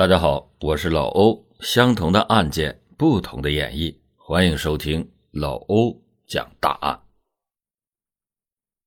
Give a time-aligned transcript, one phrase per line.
[0.00, 1.46] 大家好，我是老欧。
[1.60, 7.02] 相同的案件，不同的演绎，欢迎收听老欧讲大案。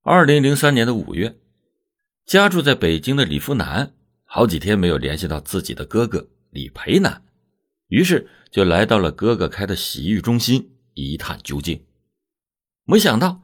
[0.01, 1.37] 二零零三年的五月，
[2.25, 7.23] 家住在北京的李福南好几天没有联系到自己的哥哥李培南，
[7.89, 11.85] 于是就来到了哥哥开的洗浴中心一探究竟。
[12.85, 13.43] 没想到，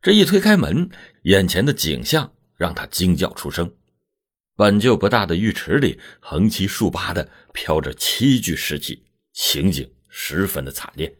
[0.00, 0.88] 这一推开门，
[1.24, 3.70] 眼前的景象让他惊叫出声。
[4.60, 11.16] 本就不大的浴池里，横七竖八的飘着七具尸体，情景十分的惨烈。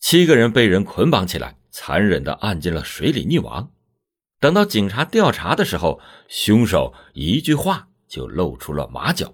[0.00, 3.72] 七个人被人捆绑起来，残忍的按进了水里溺亡。
[4.40, 9.32] 等到警察调查的时候，凶手一句话就露出了马脚：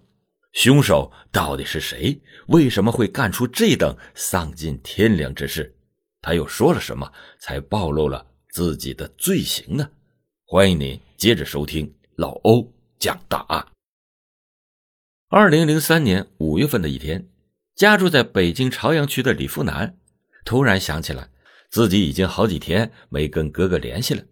[0.53, 2.21] 凶手到底是谁？
[2.49, 5.75] 为什么会干出这等丧尽天良之事？
[6.21, 9.91] 他又说了什么，才暴露了自己的罪行呢？
[10.45, 11.91] 欢迎您接着收听。
[12.21, 13.67] 老欧讲大案。
[15.31, 17.31] 二零零三年五月份的一天，
[17.75, 19.97] 家住在北京朝阳区的李富南
[20.45, 21.31] 突然想起来，
[21.71, 24.23] 自己已经好几天没跟哥哥联系了。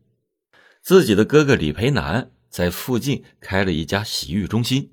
[0.82, 4.92] 自己的哥哥李培南在附近开了一家洗浴中心，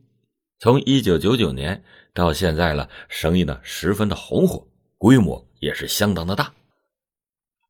[0.59, 6.53] 从一九九九年到现在了，生意呢十分的红火，规模也是相当的大。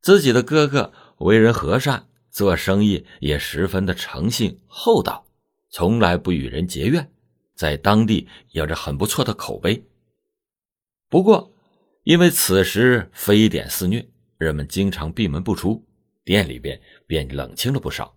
[0.04, 2.10] 自己的哥哥为人和善。
[2.36, 5.25] 做生意也十分的诚信厚道，
[5.78, 7.12] 从来不与人结怨，
[7.54, 9.84] 在当地有着很不错的口碑。
[11.10, 11.52] 不过，
[12.06, 15.86] 因为此时非典肆虐，人们经常闭门不出，
[16.24, 18.16] 店里边便冷清了不少。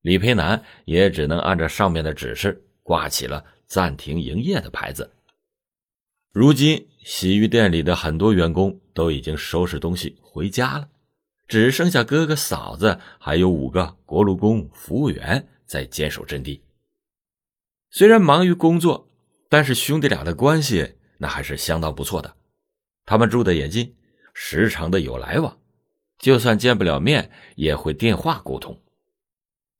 [0.00, 5.08] 李培南也只能按照上面的指示，挂起了暂停营业的牌子。
[6.32, 10.88] 如今，洗浴店里的很多员工都已经收拾东西回家了。
[11.46, 16.60] 只剩下哥哥、嫂子，还有五个锅炉工、服务员在坚守阵地。
[17.96, 19.10] 虽然忙于工作，
[19.48, 22.36] 但是兄弟俩的关系那还是相当不错的。
[23.06, 23.96] 他们住的也近，
[24.34, 25.58] 时常的有来往，
[26.18, 28.82] 就算见不了面，也会电话沟通。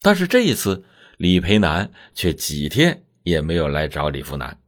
[0.01, 0.83] 但是这一次，
[1.19, 4.63] 李培南却几天也没有来找李福南。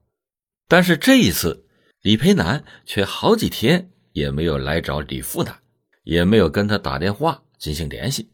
[0.69, 1.66] 但是这一次，
[2.03, 5.59] 李培南却好几天也没有来找李富南。
[6.04, 8.30] 也没有跟他打电话进行联系，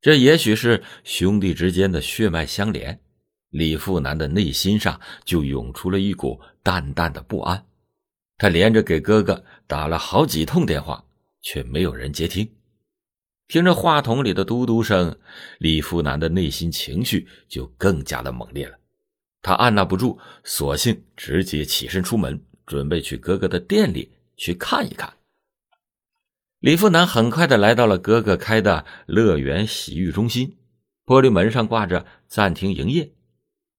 [0.00, 3.00] 这也许是兄弟之间的血脉相连。
[3.52, 7.66] 李富南的内心上就涌出了一股淡淡的不安。
[8.38, 11.04] 他连着给哥哥打了好几通电话，
[11.42, 12.50] 却没有人接听。
[13.48, 15.18] 听着话筒里的嘟嘟声，
[15.58, 18.78] 李富南的内心情绪就更加的猛烈了。
[19.42, 25.12] 他按捺不住，索性直接起身出门，准备去哥哥的店里去看一看。
[26.60, 30.56] 李富南很快的来到了哥哥开的乐园洗浴中心，
[31.04, 33.12] 玻璃门上挂着暂停营业。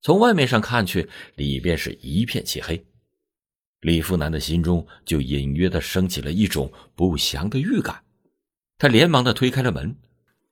[0.03, 2.85] 从外面上看去，里边是一片漆黑。
[3.79, 8.03] 李富南的心中就隐约的升起了一种不祥的预感，
[8.77, 9.95] 他连忙的推开了门，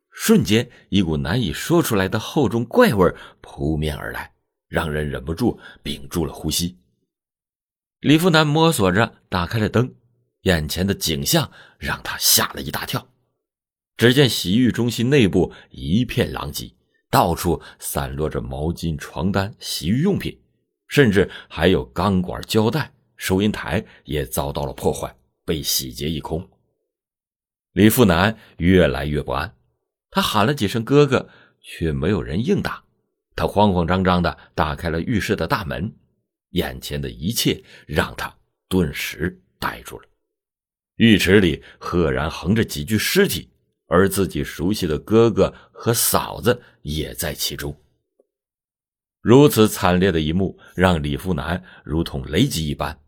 [0.09, 4.33] 瞬间一股难以说出来的厚重怪味扑面而来，
[4.69, 6.77] 让人忍不住屏住了呼吸。
[7.99, 9.93] 李富南摸索着打开了灯。
[10.43, 13.09] 眼前的景象让他吓了一大跳。
[13.95, 16.73] 只见洗浴中心内部一片狼藉，
[17.11, 20.39] 到处散落着毛巾、床单、洗浴用品，
[20.87, 25.13] 甚至还有钢管、胶带，收银台也遭到了破坏，
[25.45, 26.49] 被洗劫一空。
[27.73, 29.53] 李富南越来越不安，
[30.09, 31.29] 他喊了几声“哥哥”，
[31.61, 32.83] 却没有人应答。
[33.35, 35.93] 他慌慌张张的打开了浴室的大门，
[36.51, 38.33] 眼前的一切让他
[38.69, 40.07] 顿时呆住了。
[40.95, 43.50] 浴池里赫然横着几具尸体，
[43.91, 47.75] 而自己熟悉的哥哥和嫂子也在其中。
[49.19, 53.01] 如此惨烈的一幕让李富南如同雷击一般，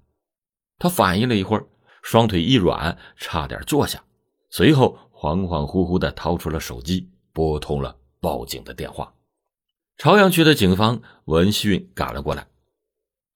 [0.77, 1.65] 他反应了一会儿，
[2.01, 4.03] 双腿一软，差点坐下，
[4.49, 9.13] 随后恍恍惚惚地掏出了手机，拨通了报警的电话。
[9.95, 12.47] 朝阳区的警方闻讯赶了过来，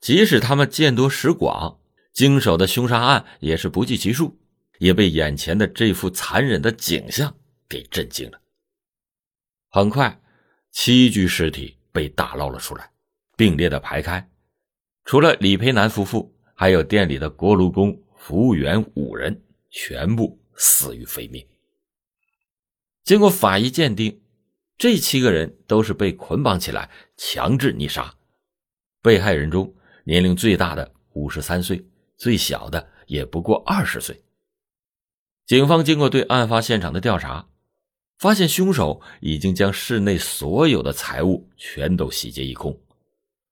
[0.02, 1.80] 即使他们见多识广，
[2.12, 4.38] 经手的凶杀案也是不计其数。
[4.80, 7.36] 也被眼前的这幅残忍的景象
[7.68, 8.42] 给震惊了。
[9.70, 10.20] 很快，
[10.72, 12.90] 七具尸体被打捞了出来，
[13.36, 14.30] 并列的排开。
[15.06, 21.46] 除了李培南夫妇，还有店里的锅炉工、服务员五人，全部死于非命。
[23.04, 24.22] 经过法医鉴定，
[24.78, 28.14] 这七个人都是被捆绑起来强制溺杀。
[29.02, 31.86] 被害人中，年龄最大的五十三岁，
[32.18, 34.22] 最小的也不过二十岁。
[35.48, 37.48] 警方经过对案发现场的调查，
[38.18, 42.78] 发现凶手已经将室内所有的财物全都洗劫一空，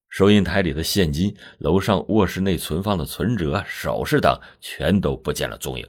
[0.10, 5.88] 收银台里的现金、楼上卧室内存放的存折、首饰等全都不见了踪影。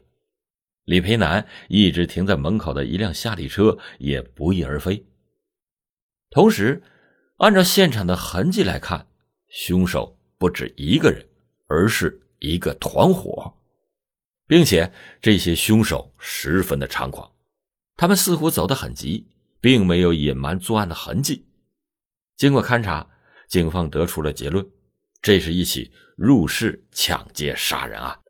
[0.85, 5.05] 李培南一直停在门口的一辆夏利车也不翼而飞。
[6.31, 6.81] 同时，
[7.39, 9.09] 按照现场的痕迹来看，
[9.49, 11.27] 凶手不止一个人，
[11.67, 13.53] 而是一个团伙，
[14.47, 17.31] 并且这些凶手十分的猖狂，
[17.97, 19.27] 他们似乎走得很急，
[19.61, 21.47] 并没有隐瞒作案的痕迹。
[22.37, 23.09] 经过勘查，
[23.49, 24.67] 警方得出了结论：
[25.21, 28.21] 这是一起入室抢劫杀人案。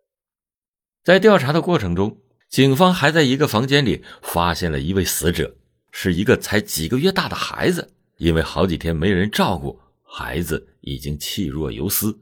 [1.03, 2.19] 在调查的过程中，
[2.49, 5.57] 警方还在一个房间里发现了一位死者，
[5.91, 7.93] 是一个才几个月大的孩子。
[8.17, 12.19] 因为好几天没人照顾，孩子已经气若游丝，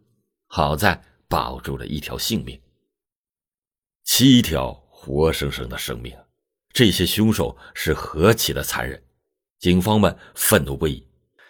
[0.48, 2.60] 好在保住了一条性命。
[4.04, 6.14] 七条活生生的生命，
[6.72, 9.02] 这些凶手是何其的残忍！
[9.58, 11.06] 警方们愤怒不已，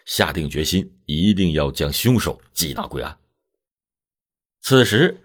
[0.06, 3.18] 下定决心一定要将凶手缉拿归案。
[4.60, 5.20] 此时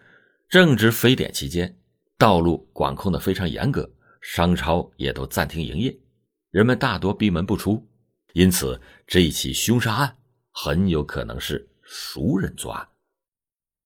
[0.49, 1.79] 正值非典期间，
[2.17, 3.89] 道路管控的非常严格，
[4.21, 5.95] 商超也都暂停营业，
[6.49, 7.87] 人们大多闭门不出。
[8.33, 10.17] 因此，这一起凶杀案
[10.51, 12.89] 很有可能是熟人作案。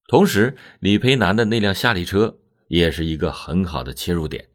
[0.08, 2.40] 同时，李培南的那辆夏利车
[2.74, 4.50] 也是一个很好的切入点，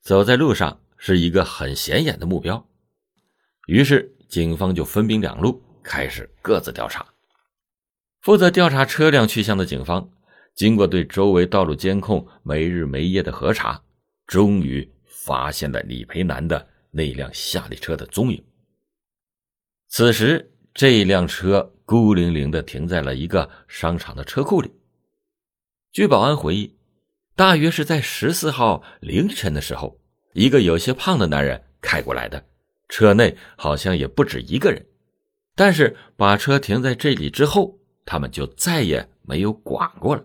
[0.00, 2.68] 走在路上是一个很显眼的目标。
[3.68, 7.06] 于是，警方就分兵两路，开始各自调查。
[8.20, 10.10] 负责调查车辆去向的警方，
[10.56, 13.80] 经过对周围道路监控没日没夜的核查，
[14.26, 18.44] 终于发现了李培南的那辆夏利车的踪影。
[19.86, 24.72] 此时，这辆车孤零零的停在了一个商场的车库里。
[25.92, 26.74] 据保安回忆，
[27.34, 29.98] 大约是在十四号凌晨的时候，
[30.34, 32.44] 一个有些胖的男人开过来的，
[32.88, 34.86] 车内好像也不止一个人。
[35.54, 40.24] 但是把车停在这里之后，他们就再也没有管过了。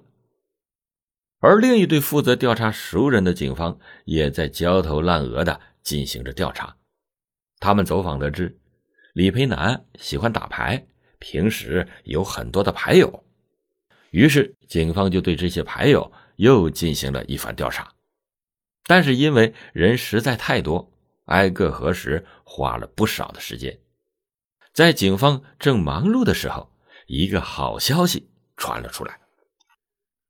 [1.40, 6.76] 而另一队负责调查熟人的警方也在焦头烂额的进行着调查。
[7.60, 8.58] 他们走访得知。
[9.14, 10.86] 李培南喜欢打牌，
[11.20, 13.24] 平时有很多的牌友，
[14.12, 17.94] 于是警方就对这些牌友又进行了一番调查，
[18.86, 20.92] 但是因为人实在太多，
[21.26, 23.78] 挨个核实花了不少的时间。
[24.74, 26.72] 在警方正忙碌的时候，
[27.08, 29.20] 一个好消息传了出来：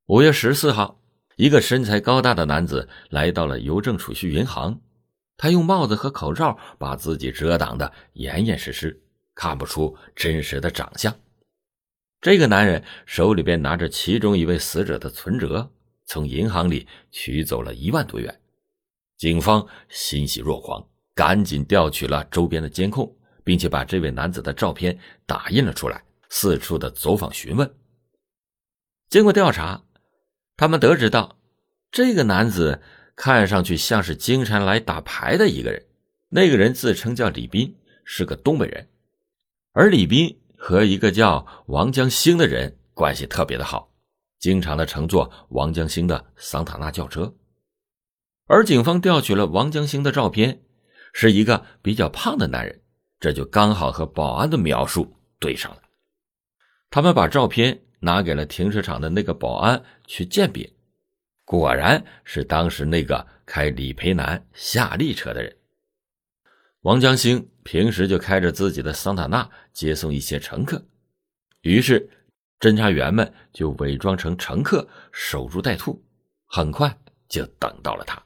[0.07, 1.01] 五月十四号，
[1.35, 4.81] 一个身材高大的男子来到了邮政储蓄银行。
[5.35, 8.99] 他用帽子和口罩把自己遮挡的严严实实，
[9.35, 11.13] 看不出真实的长相。
[12.21, 15.69] 这个男人手里边拿着其中一位死者的存折，
[16.07, 18.41] 从银行里取走了一万多元。
[19.17, 20.83] 警方欣喜若狂，
[21.13, 27.71] 赶紧调取了周边的监控，并且把这位男子的照片打印了出来，四处的走访询问。
[29.07, 29.83] 经过调查，
[30.55, 31.37] 他们得知到
[31.91, 32.81] 这个男子。
[33.19, 35.83] 看上去像是经常来打牌的一个人，
[36.29, 37.75] 那个人自称叫李斌，
[38.05, 38.87] 是个东北人，
[39.71, 43.91] 而李斌和一个叫王江兴的人关系特别的好，
[44.39, 47.35] 经常的乘坐王江兴的桑塔纳轿车。
[48.45, 50.61] 而警方调取了王江兴的照片，
[51.13, 52.81] 是一个比较胖的男人，
[53.19, 55.81] 这就刚好和保安的描述对上了。
[56.89, 60.71] 他们把照片拿给了停车场的那个保安去鉴别。
[61.43, 65.55] 果然是当时那个开李培南夏利车的人。
[66.81, 70.85] 王江兴平时就开着自己的桑塔纳接送一些乘客，
[71.61, 72.09] 于是
[72.59, 76.03] 侦查员们就伪装成乘客守株待兔，
[76.45, 76.97] 很快
[77.29, 78.21] 就等到了他。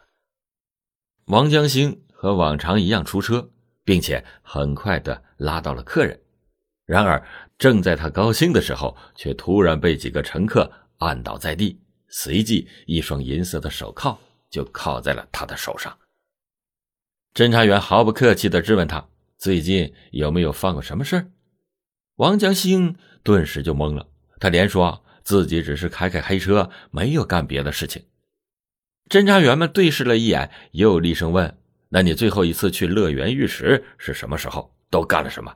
[1.25, 3.51] 王江兴和往常一样出车，
[3.83, 6.19] 并且很快的拉到了客人。
[6.85, 7.25] 然而
[7.57, 11.79] 正在他高兴的时候，却突然被几个乘客按倒在地。
[12.09, 14.19] 随即，一双银色的手铐
[14.49, 15.97] 就铐在了他的手上。
[17.33, 19.07] 侦查员毫不客气的质问他
[19.39, 21.31] ：“最近有没有犯过什么事儿？”
[22.17, 24.09] 王江兴顿时就懵了，
[24.41, 28.03] 他连说自己只是开开黑车，没有干别的事情。
[29.07, 31.57] 侦查员们对视了一眼，又厉声问
[31.89, 34.75] ：“那你最后一次去乐园浴池是什么时候？
[34.89, 35.55] 都干了什么？”“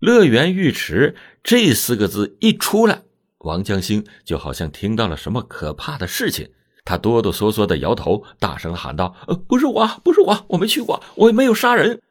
[0.00, 1.14] 乐园浴池”
[1.44, 3.02] 这四个字一出来。
[3.38, 6.50] 王江兴就好像听到了什么可怕的事情，
[6.84, 12.02] 他哆哆嗦嗦的摇头，大声喊道：“呃，不是我，不是我，我没去过，我也没有杀人。”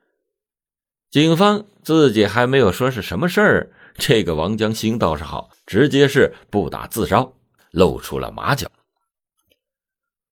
[1.11, 7.33] 警方自己还没有说是什么事儿，这个王江兴倒是好，直接是不打自招，
[7.71, 8.71] 露出了马脚。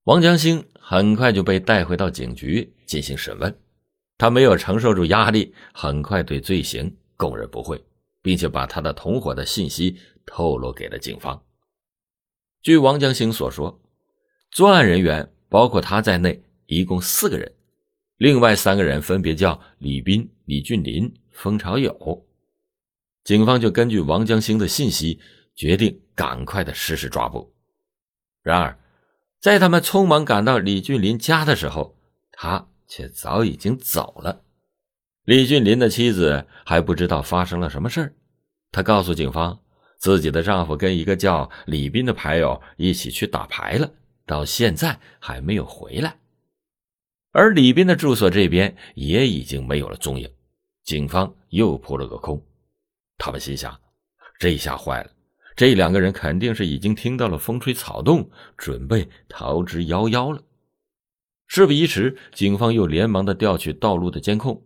[0.03, 3.59] 王江兴很快就被带回到警局进行审问，
[4.17, 7.83] 他没有承受住压力，很快对罪行供认不讳。
[8.21, 11.41] 并且把他的同伙的信息透露给了警方。
[12.61, 13.81] 据王江兴所说，
[14.51, 17.49] 作案人员包括他在内，一共四个人，
[18.17, 22.25] 另外三个人分别叫李斌、李俊林、封朝友。
[23.29, 25.19] 警方就根据王江兴的信息，
[25.53, 27.53] 决定赶快的实施抓捕。
[28.41, 28.79] 然而，
[29.39, 31.95] 在他们匆忙赶到李俊林家的时候，
[32.31, 34.41] 他却早已经走了。
[35.25, 38.13] 李俊林的妻子还不知道发生了什么事儿，
[38.71, 39.59] 她告诉警方，
[39.99, 43.91] 自己的丈夫跟一个叫李斌的牌友一起去打牌了，
[44.25, 46.17] 到现在还没有回来。
[47.31, 50.27] 而李斌的住所这边也已经没有了踪影，
[50.83, 52.43] 警方又扑了个空。
[53.19, 53.79] 他们心想，
[54.39, 55.11] 这下坏了，
[55.55, 60.41] 这两个人肯定是已经听到了风吹草动，准备逃之夭夭了。
[61.45, 64.65] 事不宜迟，警方又连忙的调取道路的监控。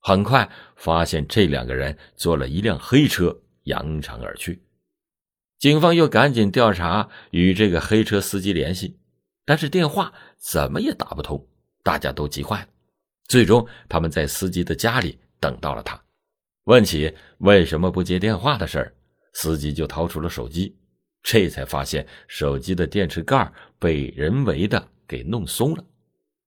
[0.00, 4.62] 很快发现这两个人坐了一辆黑车扬长而去，
[5.58, 8.96] 警方又赶紧调查与这个黑车司机联系，
[9.44, 11.44] 但是电话怎么也打不通，
[11.82, 12.68] 大家都急坏了。
[13.26, 16.00] 最终，他们在司机的家里等到了他，
[16.68, 18.94] 问起为什么不接电话的事儿，
[19.32, 20.76] 司机就掏出了手机，
[21.22, 25.82] 这才发现手机的电池盖被人为的给弄松了，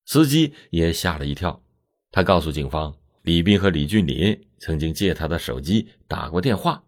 [0.05, 1.59] 司机也吓了一跳，
[2.11, 2.95] 他告诉警方。
[3.23, 6.83] 李斌和李俊林曾经借他的手机打过电话，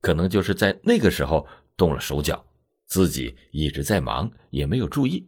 [0.00, 2.42] 可能就是在那个时候动了手脚，
[2.86, 5.26] 自己一直在忙，也没有注意。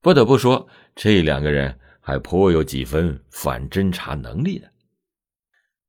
[0.00, 4.68] 不得不说，这两个人还颇有几分反侦查能力的。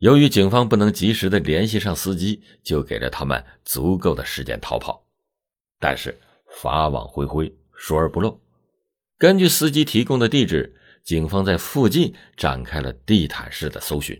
[0.05, 5.03] 由于警方不能及时的联系上司机，就给了他们足够的时间逃跑。
[5.79, 6.15] 但是
[6.62, 8.39] 法网恢恢，疏而不漏。
[9.17, 10.74] 根据司机提供的地址。
[11.03, 14.19] 警方在附近展开了地毯式的搜寻，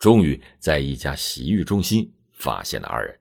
[0.00, 3.14] 终于在一家洗浴中心发现了二人。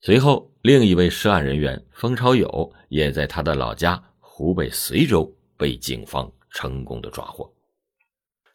[0.00, 7.52] 随后，另一位涉案人员封朝友也在他的老家湖北随州被警方成功的抓获。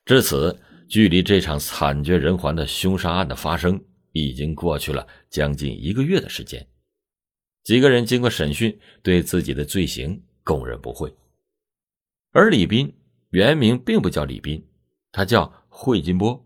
[0.03, 0.59] 至此，
[0.89, 3.79] 距离这场惨绝人寰的凶杀案的发生
[4.11, 6.67] 已经过去了将近一个月的时间。
[7.63, 11.15] 几个人经过审讯，对自己的罪行供认不讳，
[12.31, 12.93] 而李斌。
[13.31, 14.65] 原名并不叫李斌，
[15.11, 16.43] 他叫惠金波。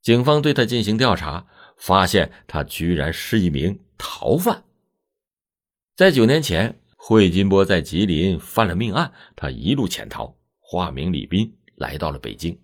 [0.00, 1.44] 警方对他进行调查，
[1.76, 4.62] 发现他居然是一名逃犯。
[5.96, 12.56] 在九年前，惠金波在吉林犯了命案，他一路潜逃，化名李斌，来到了北京。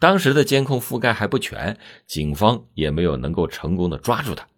[0.00, 4.48] 当时的监控覆盖还不全，警方也没有能够成功的抓住他。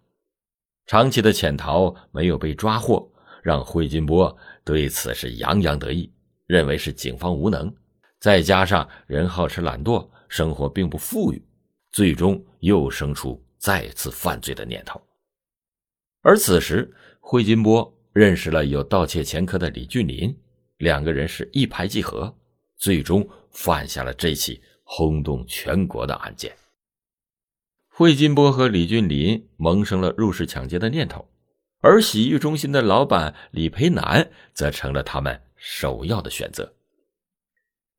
[0.85, 3.11] 长期的潜逃没有被抓获，
[3.43, 6.09] 让惠金波对此是洋洋得意，
[6.45, 7.71] 认为是警方无能。
[8.21, 11.45] 再加上人好吃懒惰，生活并不富裕，
[11.91, 15.01] 最终又生出再次犯罪的念头。
[16.21, 20.33] 而此时，惠金波认识了有盗窃前科的李俊林，
[20.77, 22.33] 两个人是一拍即合，
[22.77, 26.53] 最终犯下了这起轰动全国的案件。
[27.89, 31.27] 惠金波和李俊林萌生了入室抢劫的念头，
[31.79, 36.73] 而洗浴中心的老板李培南则成了他们首要的选择。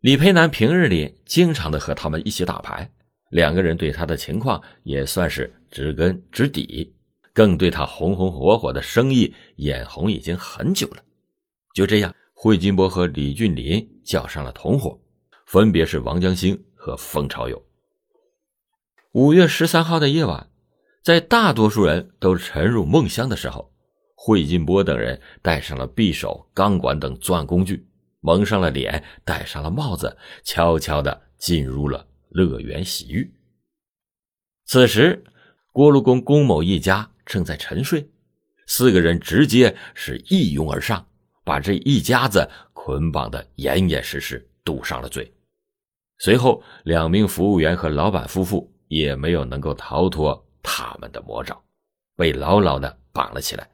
[0.00, 2.90] 李培南平日里经常的和他们一起打牌，
[3.30, 6.94] 两个人对他的情况也算是知根知底，
[7.32, 11.02] 更对他红红火火的生意眼红已经很久了。
[11.72, 15.00] 就这样，惠金波和李俊林叫上了同伙，
[15.46, 17.64] 分别是王江兴和冯朝友。
[19.12, 20.50] 五月十三号的夜晚，
[21.02, 23.72] 在大多数人都沉入梦乡的时候，
[24.14, 27.88] 惠金波等人带上了匕首、钢管等作案工具。
[28.20, 33.32] 蒙上了脸，戴上了帽子，悄悄的进入了乐园洗浴。
[34.66, 35.24] 此时，
[35.72, 38.06] 锅炉工龚某一家正在沉睡，
[38.66, 41.06] 四个人直接是一拥而上，
[41.44, 45.33] 把这一家子捆绑的严严实实，堵上了嘴。
[46.18, 51.60] 随后，两名服务员和老板夫妇也没有能够逃脱他们的魔爪，
[52.16, 53.68] 被牢牢的绑了起来，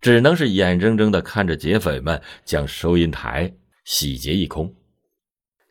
[0.00, 3.54] 只能是眼睁睁的看着劫匪们将收银台。
[3.84, 4.74] 洗劫一空，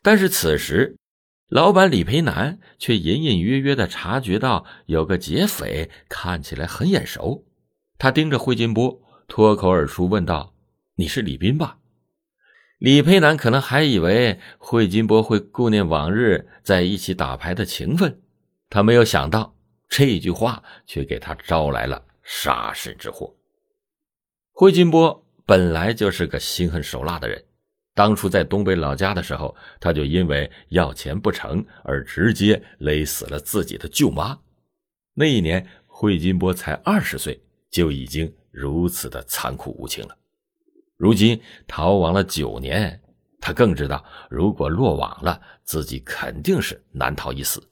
[0.02, 0.96] 但是此时，
[1.50, 7.46] 老板李培南却隐隐约约的察觉到有个劫匪看起来很眼熟。
[7.98, 10.54] 他盯着惠金波，脱口而出问道
[10.96, 11.80] ：“你是李斌吧？”
[12.80, 18.22] 李培南可能还以为惠金波会顾念往日在一起打牌的情分，
[18.70, 19.56] 他没有想到
[19.88, 23.34] 这句话却给他招来了杀身之祸。
[24.52, 27.44] 惠金波本来就是个心狠手辣的人。
[27.94, 34.38] 当初在东北老家的时候，他就因为要钱不成而直接勒死了自己的舅妈。
[35.14, 37.42] 那一年，惠金波才二十岁，
[37.72, 40.18] 就已经如此的残酷无情了。
[40.98, 43.02] 如今逃亡了九年，
[43.40, 47.70] 他更知道，如果落网了，自己肯定是难逃一死。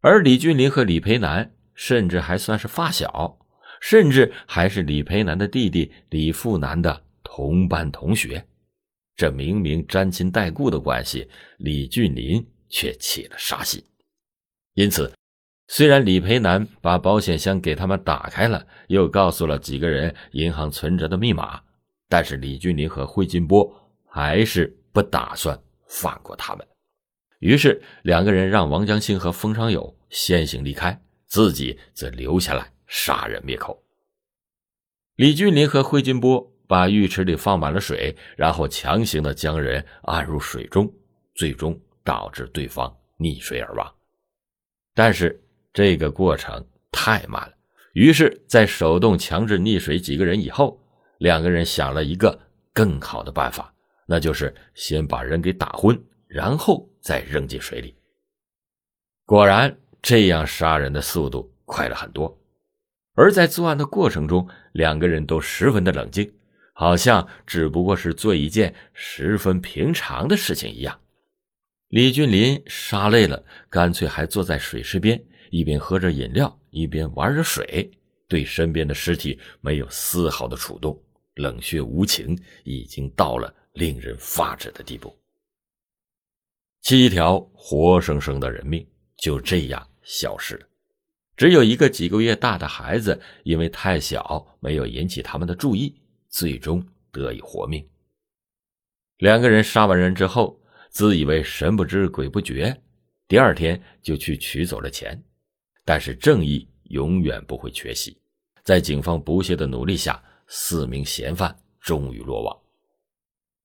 [0.00, 3.38] 而李俊林和李培南甚至还算是发小，
[3.80, 8.46] 甚至还是李培南的弟弟李富南的同班同学。
[9.14, 11.28] 这明明沾亲带故的关系，
[11.58, 13.82] 李俊林却起了杀心。
[14.74, 15.10] 因此，
[15.68, 21.62] 虽然李培南把保险箱给他们打开了，又告诉了几个人银行存折的密码，
[22.08, 23.72] 但是李俊林和惠金波
[24.06, 26.66] 还是不打算放过他们。
[27.38, 33.82] 于是，两个人让王江兴和封长友先行离开，自己则留下来杀人灭口。
[35.16, 36.52] 李俊林和惠金波。
[36.68, 40.92] 把浴池里放满了水，然后强行的将人按入水中，
[41.32, 43.94] 最终导致对方溺水而亡。
[44.92, 45.40] 但是
[45.72, 47.54] 这个过程太慢了，
[47.92, 50.76] 于是，在手动强制溺水几个人以后，
[51.18, 52.38] 两个人想了一个
[52.72, 53.72] 更好的办法，
[54.06, 57.96] 那就是先把人给打昏，然后再扔进水里。
[59.24, 62.38] 果然，这样杀人的速度快了很多。
[63.14, 66.32] 而在作案的过程中，两个人都十分的冷静。
[66.78, 71.00] 好像只不过是做一件十分平常的事情一样。
[71.88, 75.18] 李俊林杀累了，干脆还坐在水池边，
[75.48, 77.90] 一边喝着饮料，一边玩着水，
[78.28, 81.02] 对身边的尸体没有丝毫的触动，
[81.36, 85.16] 冷血无情，已经到了令人发指的地步。
[86.82, 90.66] 七条活生生的人命就这样消失了，
[91.36, 95.94] 只有一个几个月大的孩子，因为太小，没有引起他们的注意。
[96.28, 97.88] 最终得以活命。
[99.18, 102.78] 两个人杀完人之后，自以为神不知鬼不觉，
[103.26, 105.18] 第二天就去取走了钱。
[105.82, 108.20] 但是正义永远不会缺席，
[108.64, 112.56] 在警方不懈的努力下，四名嫌犯终于落网。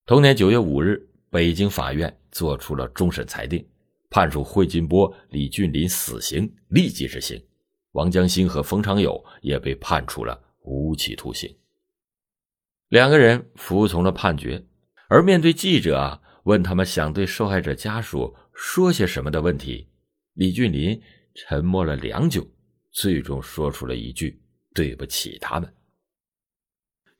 [0.05, 3.65] 同年九月五日，北京法院作出了终审裁定，
[4.10, 7.41] 判处惠金波、李俊林死刑立即执行，
[7.91, 11.56] 王江兴和冯长友也被判处了无期徒刑。
[12.89, 14.65] 两个人服从了判决，
[15.08, 19.88] 而面对记者啊问他们想对受害者家属说些什么的问题，
[20.34, 21.01] 李俊林
[21.34, 22.45] 沉默了良久，
[22.91, 24.41] 最终说出了一句
[24.75, 25.73] ：“对不起他们。”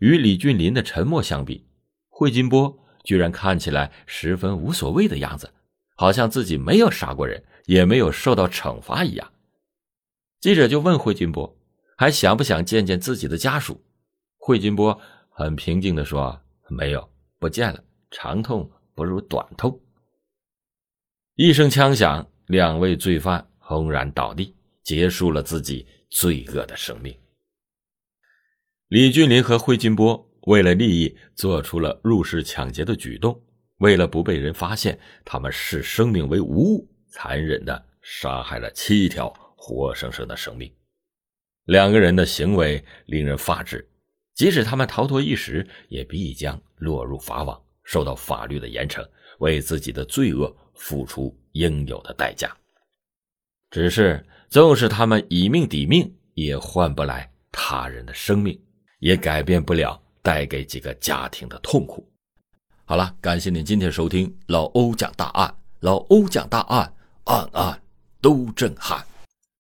[0.02, 1.66] 与李俊林的沉默相比，
[2.10, 5.50] 惠金波居然看起来十分无所谓的样子，
[5.96, 9.32] 好像自己没有杀过人，也没有受到惩罚一样。
[10.40, 11.56] 记者就问惠金波
[11.96, 13.80] ：“还想不想见见自己的家属？”
[14.38, 15.00] 惠金波。
[15.34, 17.10] 很平静的说：“没有，
[17.40, 17.82] 不见了。
[18.12, 19.80] 长痛不如短痛。”
[21.36, 27.16] 一声枪响，两位罪犯轰然倒地，结束了自己罪恶的生命。
[28.92, 33.42] 李俊林和惠金波为了利益做出了入室抢劫的举动，
[33.78, 40.70] 为了不被人发现，他们视生命为无物，残忍的杀害了七条活生生的生命。
[41.68, 43.88] 两个人的行为令人发指。
[44.34, 49.08] 即使他们逃脱一时，也必将落入法网，受到法律的严惩，
[49.40, 52.54] 为自己的罪恶付出应有的代价。
[53.70, 58.62] 只是，纵使他们以命抵命，也换不来他人的生命，
[59.02, 62.08] 也改变不了带给几个家庭的痛苦。
[62.86, 66.94] 好了，感谢您今天收听老欧讲大案，老欧讲大案，
[67.26, 67.82] 案案
[68.22, 69.06] 都震撼。